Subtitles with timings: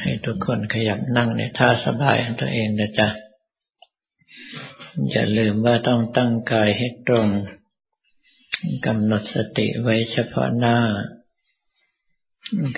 [0.00, 3.08] ให้ทุกคนขยับนั่งในท่าสบายของตัวเองนะจ๊ะ
[5.10, 7.28] อย่าลืมว่าต้องตั้งกายให้ตรง
[8.86, 10.78] กำหนดสติไว้เฉพาะหน้า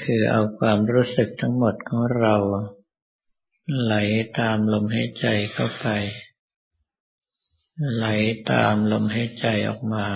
[0.03, 2.37] คือเอาความรู้สึกทั้งหมดของเรา
[3.83, 3.95] ไหล
[4.39, 5.87] ตามลมหายใจเข้าไป
[7.95, 8.07] ไหล
[8.51, 10.07] ตามลมหายใจออกมา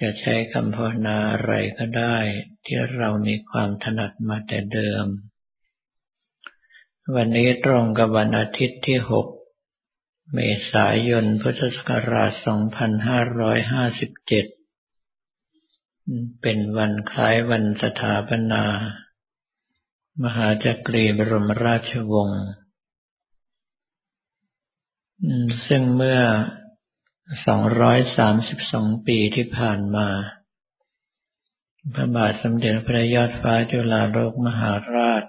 [0.00, 2.16] จะใช้คำภาวนาอะไรก็ได้
[2.64, 5.06] ที่เรามีความถนัดมาแต่เดิม
[7.14, 9.12] วันนี้ตรงกับวันอาทิตย์ที่ 6
[10.34, 10.38] เม
[10.72, 12.42] ษายน พุทธศักราช 2557
[16.42, 18.64] เป็นวันคล้ายวันสถาปนา
[20.22, 22.42] มหาจักรีบรมราชวงศ์
[25.66, 26.20] ซึ่งเมื่อ
[27.46, 30.08] สองร้อยสามสิบสองปีที่ผ่านมา
[31.94, 35.24] พระบาทสมเด็จพระยอดฟ้าจุฬาโลกมหาราช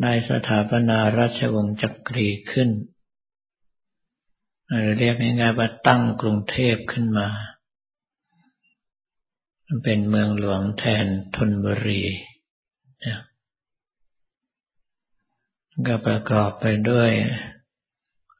[0.00, 2.70] ได้สถาปนาราชวงศ์จักรีขึ้น
[4.98, 7.28] เรียกง่ายๆว่าตั้งกรุงเทพขึ้นมา
[9.84, 11.06] เป็นเมืองหลวงแทน
[11.36, 12.02] ธนบุรี
[15.88, 17.10] ก็ประกอบไปด้วย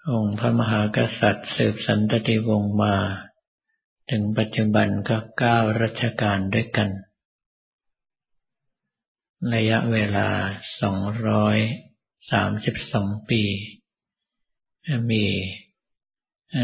[0.09, 2.97] องค์พระมหากษัตริย์สืบสันตติวงศ์มา
[4.11, 6.91] ถึงปัจจุบันก็เก้ารัชกาลด้วยกัน
[9.55, 10.29] ระยะเวลา
[10.81, 10.99] สอง
[11.29, 11.59] ร้อย
[12.33, 13.43] สามสิบสองปี
[15.11, 15.25] มี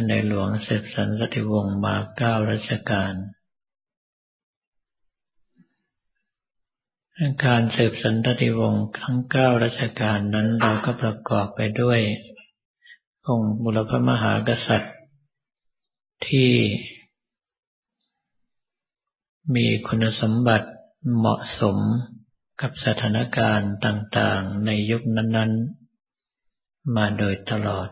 [0.08, 3.14] ในหลวงสืบสันตติวงศ์มาเก้ารัชกาล
[7.44, 12.00] การสืบสันตติวงศ์ทั้งเก้ารัชกาลนั้นเราก็ประกอบไปด้วย
[13.28, 14.94] องค์บุรพมหากษัตริย์
[16.26, 16.50] ที่
[19.54, 20.68] มีคุณสมบัติ
[21.16, 21.76] เหมาะสม
[22.60, 25.52] กับสถานการณ์ต่างๆ ในยุคนั้น
[26.22, 27.88] ๆ มาโดยตลอด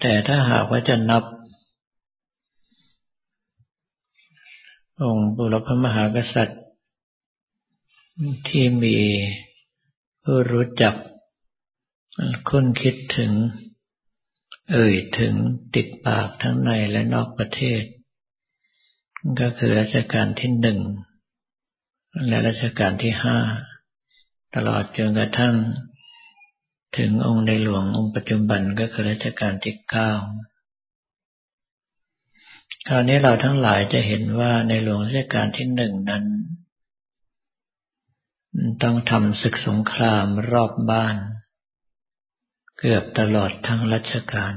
[0.00, 1.24] แต่ถ้าหากว่าจะนับ
[5.02, 6.62] องค์บุรพมหากษัตริย์
[8.48, 8.96] ที่มี
[10.22, 10.94] ผู้รู้จัก
[12.48, 13.32] คุ้นคิดถึง
[14.70, 15.34] เอ่ยถึง
[15.74, 17.82] ติดปากทั้งในและนอกประเทศ
[19.40, 20.80] ก็คือรัชกาลที่หนึ่ง
[22.28, 23.38] และรัชกาลที่ห้า
[24.54, 25.54] ตลอดจนกระทั่ง
[26.98, 30.12] ถึงองค์ในหลวงองค์ปัจจุบันก็คือรัชกาลที่เก้า
[32.88, 36.24] คราวนี้เราทั้งหลายจะเห็นว่าในหลวงรัชกาลที่หนึ่งนั้น
[38.82, 41.16] ต้องทำศึกสงครามรอบบ้าน
[42.82, 44.54] เกือบตลอดทั้งรัชกาล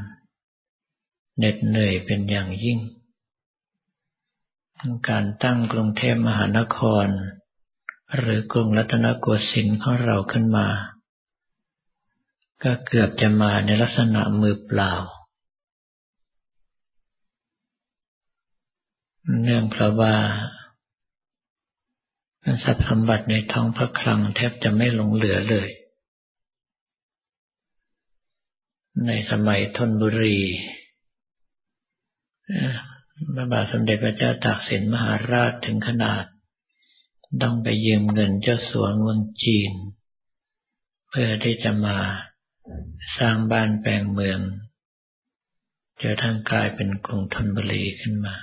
[1.38, 2.80] เหน็ดเหนื่อยเป็นอย่างยิ่ง
[5.10, 7.08] การตั้งกรุงเทพมหานคร
[8.18, 10.68] หรือกรุงรัตนโกสินทร์ของเราขึ้นมา
[12.64, 14.94] ก็เกือบจะมาในลักษณะมือเปล่า
[19.42, 20.16] เนื่องเพราะว่า
[22.64, 25.70] ทรัพย์สมบัติในท้องพระคลังแทบจะไม่หลงเหลือเลย
[29.08, 30.40] ในสมัยธนบุรี
[33.36, 36.26] พระบาทสมเด็จพระเจ้าตากสินมหาราชถึงขนาด
[37.42, 39.72] ต้องไปยืมเงินเจ้าสัวเมืองจีน
[41.10, 41.98] เพื่อที่จะมา
[43.18, 44.40] สร้างบ้านแปลงเมือง
[46.02, 48.36] จนทั้งกลายเป็นกรุงธนบุรีขึ้นมา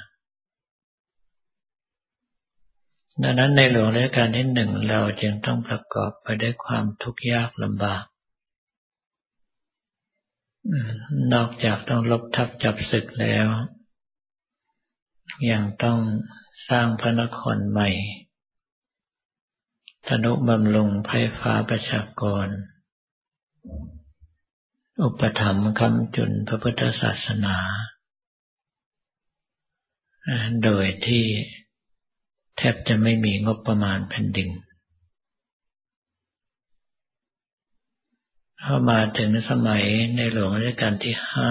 [3.22, 8.04] ดังนั้นในหลวงรัชกาลที่หนึ่งเราจึงต้องประกอบไปด้วยความทุกข์ยากลำบาก
[11.32, 13.48] นอกจากต้องลบทับจับศึกแล้ว
[15.50, 15.98] ยังต้อง
[16.70, 17.88] สร้างพระนครใหม่
[20.08, 21.10] ธนุบำรุงไพ
[21.40, 22.46] ฟ้าประชากร
[25.02, 27.56] อุปถัมภ์คำจุนพระพุทธศาสนา
[30.64, 31.24] โดยที่
[32.56, 34.48] แทบจะไม่มีงบประมาณแผ่นดิน
[38.62, 39.84] เข้ามาถึงสมัย
[40.16, 41.50] ในหลวงรัชกาลที่ห้า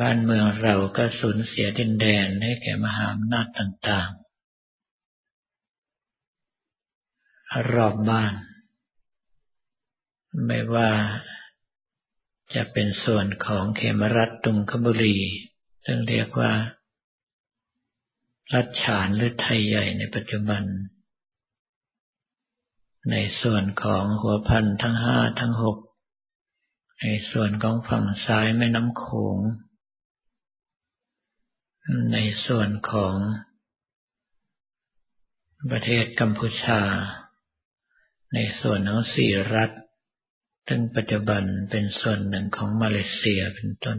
[0.00, 4.24] บ้านเมืองเราก็สูญเสียดินแดนให้แก่มหาอำนาจต่างๆ
[7.72, 8.34] รอบบ้าน
[10.46, 10.90] ไม่ว่า
[12.54, 15.18] จะเป็นส่วนของเขมรัฐตุงคบุรี
[15.84, 16.52] ซึ่งเรียกว่า
[18.54, 20.62] รัชฉานหรือไทยใหญ่ในปัจจุบัน
[23.10, 25.78] ในส่วนของหัวพันทั้งห้าทั้งหก
[27.02, 29.06] ในส่วนของฝั่งซ้ายแม่น้ำโข
[29.36, 29.38] ง
[32.12, 33.14] ในส่วนของ
[35.70, 36.82] ประเทศกัมพูชา
[38.34, 39.70] ในส่วนของสี่รัฐ
[40.68, 43.98] ซึ่งปัจจุบันเป็นส่วนหนึ่งของมาเลเซียเป็นต้น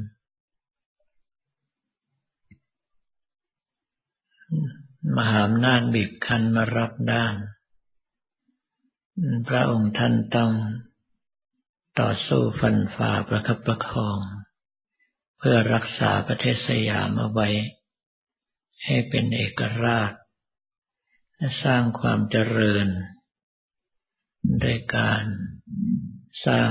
[5.18, 7.36] มหาอำนาจบีบคั้นมารับด้าน
[9.50, 10.51] พระองค์ท่านต้อง
[12.00, 14.19] ต่อสู้ฟันฝ่าประคับประคอง
[15.38, 17.47] เพื่อรักษาประเทศสยามเอาไว้
[18.85, 20.13] ให้เป็นเอกราช
[21.35, 22.88] และสร้างความเจริญ
[24.63, 25.23] ด้วยการ
[26.45, 26.69] สร้าง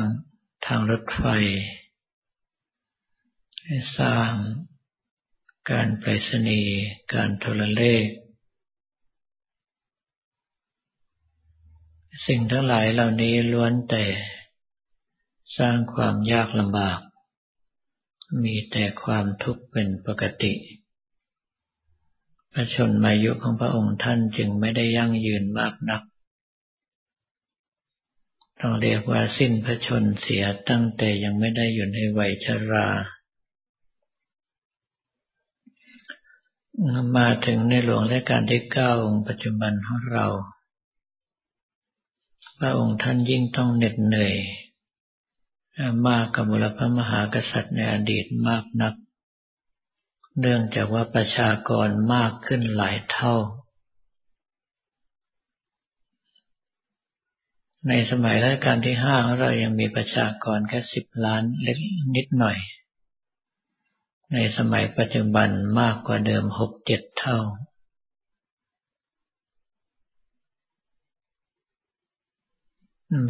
[0.66, 1.24] ทางรถไฟ
[3.98, 4.32] สร้าง
[5.70, 6.78] การไปรษณีย์
[7.14, 8.06] การโทรเลข
[12.26, 14.04] สิ่งทั้งหลายเหล่านี้ล้วนแต่
[15.58, 17.00] สร้างความยากลำบาก
[18.44, 20.52] มีแต่ความทุกข์เป็นปกติ
[22.52, 26.02] พระชนมายุของพระองค์ท่านจึงไม่ได้ยั่งยืนมากนัก
[28.60, 32.88] ต้องเรียกว่าสิ้นพระชนเสียตั้งแต่ยังไม่ได้อยู่ในวัยชรา
[37.16, 40.26] มาถึงในหลวงราชการที่เก้าองค์ปัจจุบันของเรา
[42.58, 44.36] พระองค์ท่านยิ่งต้องเหน็ดเหนื่อย
[46.06, 48.94] มากกับบุรพมหากษัตริย์ในอดีตมากนัก
[50.40, 53.34] เนื่องจากว่าประชากรมากขึ้นหลายเท่า
[57.88, 61.78] ในสมัยรัชกาลที่ห้าเรายังมีประชากรแค่สิบล้านเล็ก
[62.16, 62.58] นิดหน่อย
[64.32, 65.48] ในสมัยปัจจุบัน
[65.80, 67.38] มากกว่าเดิมหกเจ็ดเท่า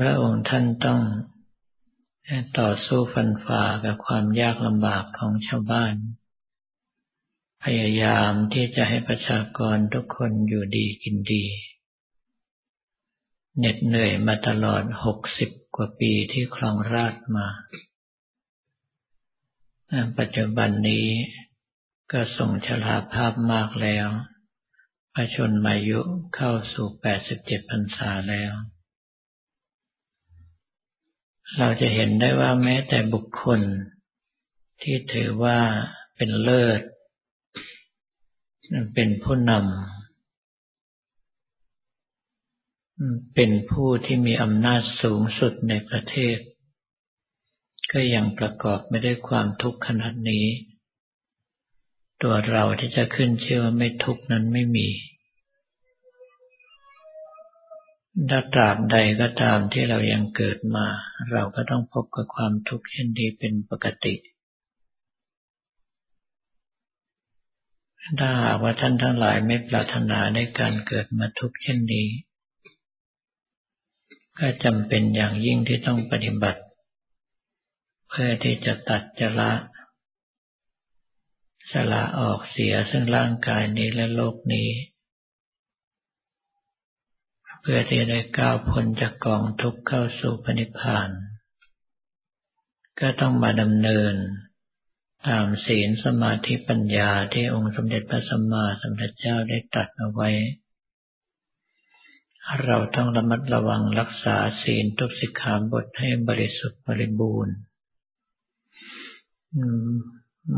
[0.01, 1.01] พระองค์ท่านต้อง
[2.59, 5.95] ต่อสู้ฟันฝ่ากับความยากลำบากของชาวบ้าน
[7.65, 11.45] พยายามที่จะให้ประชากรทุกคนอยู่ดีกินดี
[13.59, 17.49] เหน็ดเหนื่อยมาตลอดหกสิบกว่าปีที่ครองราชมา
[20.19, 21.07] ปัจจุบันนี้
[22.13, 24.09] ก็ส่งชราภาพมากแล้ว
[25.15, 26.01] พระชนมายุ
[26.35, 28.53] เข้าสู่แปดสิบเจ็ดพรรษาแล้ว
[31.59, 33.61] เราจะเห็นได้ว่าแม้แต่บุคคล
[34.83, 35.59] ที่ถือว่า
[36.17, 36.81] เป็นเลิศ
[38.95, 39.63] เป็นผู้นำ
[43.35, 46.39] เป็นผู้ที่มีอำนาจสูงสุดในประเทศ
[47.93, 50.47] ก็ยังประกอบไม่ได้ความทุกข์ขนาดนี้
[52.23, 54.89] ตัวเราที่จะขึ้นเชื่อว่าไม่ทุกข์นั้นไม่มี
[58.31, 60.87] ถ้าตราบใดก็ตามที่เรายังเกิดมา
[61.33, 64.15] เราก็ต้องพบกับความทุกข์เช่นนี้เป็นปกติ
[68.19, 72.09] ถ้าหากว่าท่านทั้งหลายไม่ปรารถนาในการเกิดมาทุกข์เช่นนี้
[74.39, 76.61] ก็จำเป็นอย่างยิ่งที่ต้องปฏิบัติ
[78.09, 79.53] เพื่อที่จะตัดจะละ
[81.73, 84.69] สละออกเสียซึ่งร่างกายนี้และโลกนี้
[87.67, 91.11] เพื่อที่ได้ก้าวพ้นจากกองทุกข์เข้าสู่พนิพพาน
[93.01, 94.15] ก็ต้องมาดำเนิน
[95.29, 100.31] ตามศีลสมาธิปัญญาที่องค์สมเด็จพระสัมมาสัมพุทธเจ้าได้ตรัสเอาไว้
[102.65, 107.57] เราต้องระมัดระวังรักษาศีลทุกสิกขาบทให้บริสุทธิ์บริบูรณ์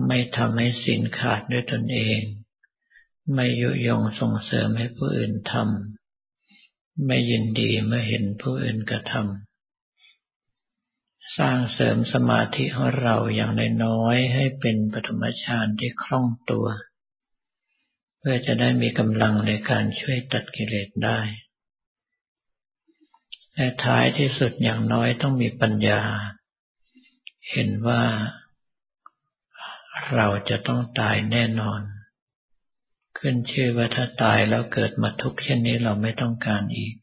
[0.06, 2.20] ไม่ทำให้ศีลขาดด้วยตนเอง
[3.34, 5.95] ไม่ยุยงส่งเสริมให้ผู้อื่นทำ
[7.04, 13.52] ไม่ยินดีเมื่อเห็นผู้อื่นกระทำสร้างเสริมสมาธิของเราอย่าง
[13.84, 16.66] น้อยๆให้เป็นปฐมฌานที่คล่องตัว
[18.18, 21.20] เพื่อจะได้มีกำลังในการช่วยตัดกิเลสได้
[23.54, 26.02] และท้ายที่สุดอย่างน้อยต้องมีปัญญา
[27.50, 28.02] เห็นว่า
[30.14, 31.80] เราจะต้องตายแน่นอน
[33.18, 36.94] ขึ้นชื่อว่าถ้าตายแล้วเกิดมาทุกข์เช่นนี้เราไม่ต้องการอีก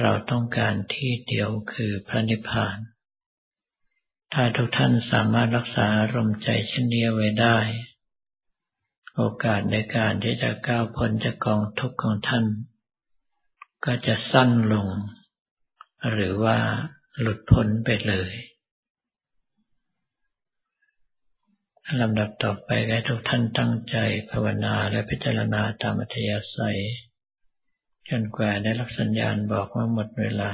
[0.00, 2.78] เราต้องการที่เดียวคือพระนิพพาน
[4.32, 7.58] ถ้าทุกท่านสามารถรักษาอารมณ์ใจเช่นนี้ไว้ได้
[9.16, 12.44] โอกาสในการที่จะก้าวพ้นจากกองทุกข์ของท่าน
[13.84, 14.88] ก็จะสั้นลง
[16.10, 16.58] หรือว่า
[17.20, 18.32] หลุดพ้นไปเลย
[22.00, 23.96] ลำดับต่อไปให้ทุกท่านตั้งใจ
[24.30, 26.80] ภาวนาและพิจารณาตามอัธยาศัย
[28.08, 30.50] จนกว่าได้รับสัญญาณบอกว่าหมดเวลา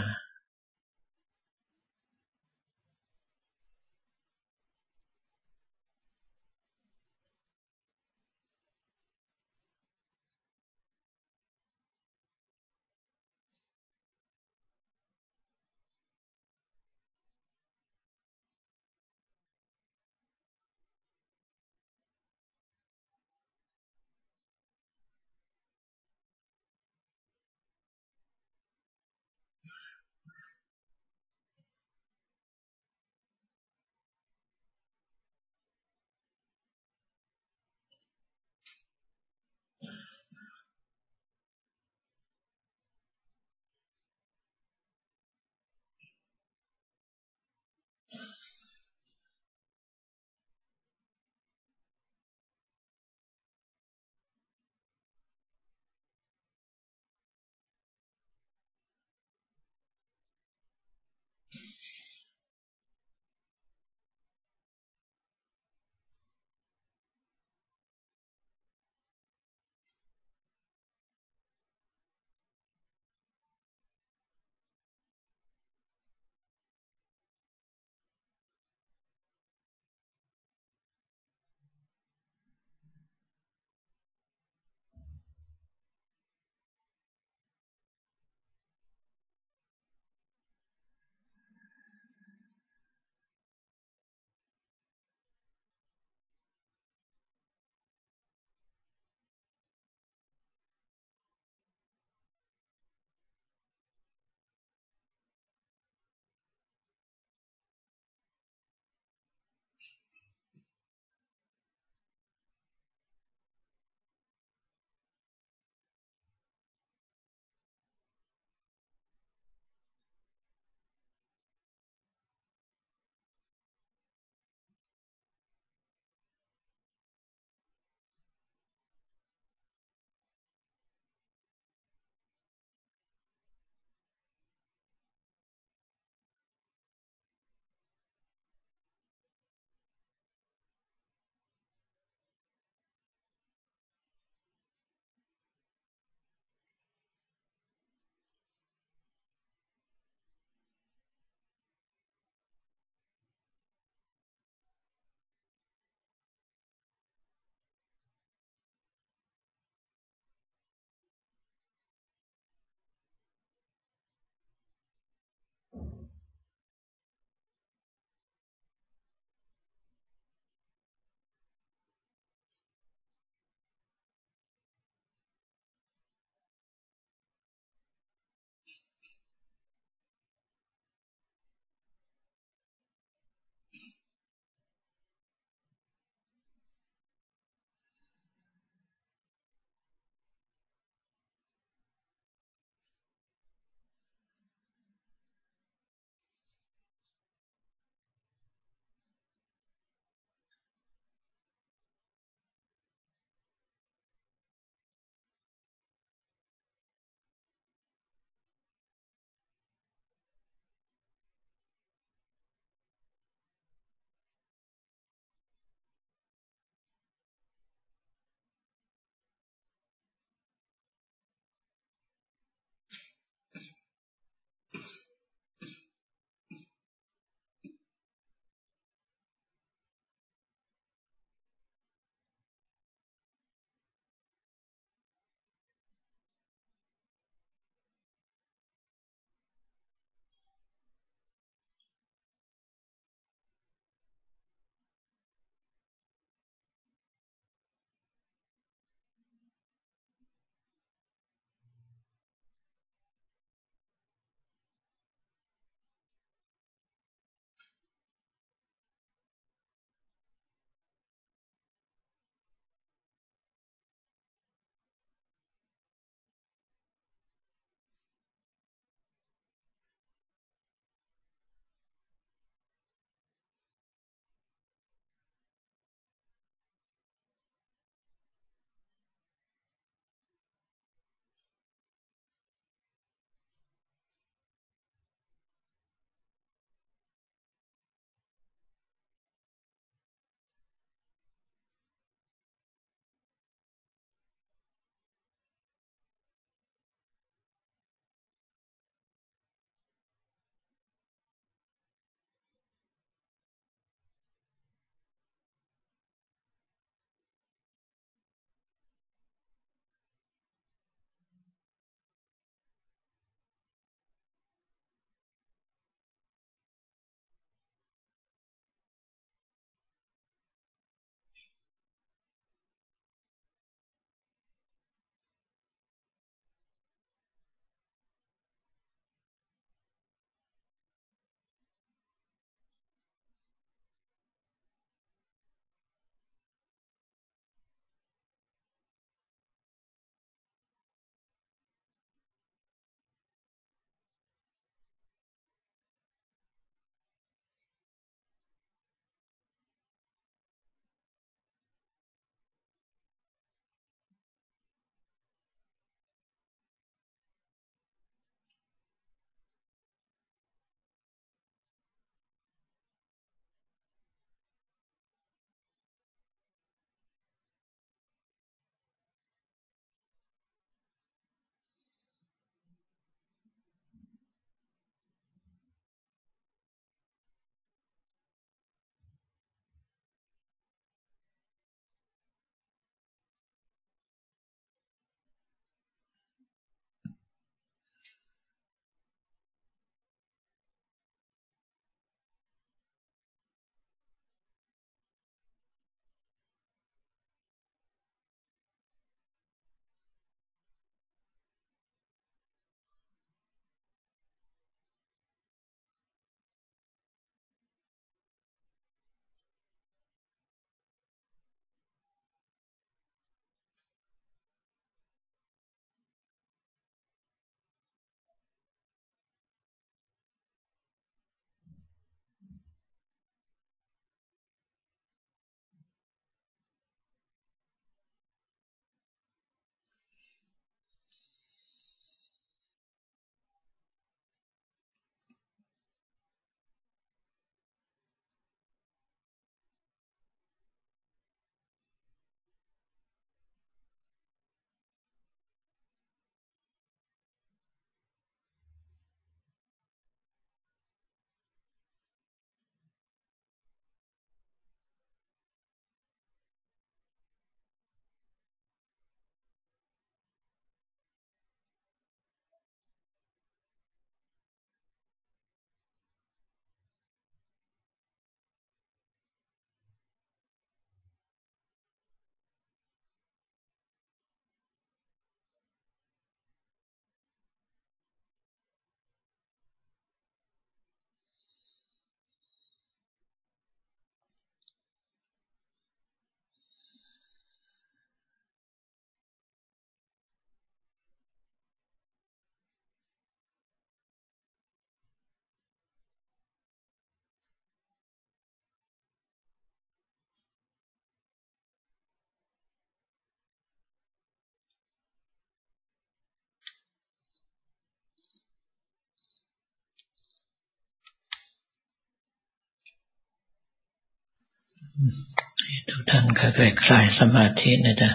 [515.88, 518.10] ทุกท่านค่อยๆคลายสมาธินะจ๊ะ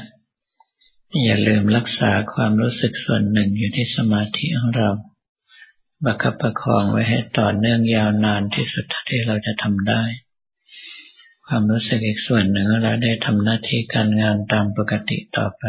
[1.23, 4.89] อย่าลืมรักษาความรู้สึกส่วนหนึ่งอยู่ที่สมาธิของเรา
[6.05, 10.03] บัคับประคองไว้ให้ต่อเนื่องยาวนานที่สุดที่เราจะทำได้
[11.47, 15.63] ความรู้สึกอีกส่วนหนึ่งเราได้ทำหน้าที่การงานตามปกติต่อไป